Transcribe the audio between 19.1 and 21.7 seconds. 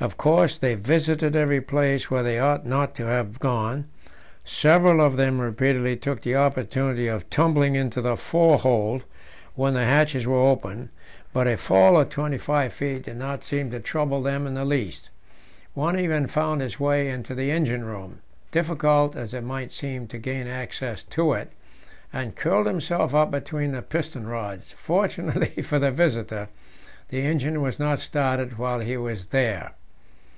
as it might seem to gain access to it,